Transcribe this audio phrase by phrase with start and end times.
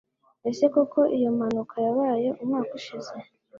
[0.49, 3.15] Ese koko iyo mpanuka yabaye umwaka ushize?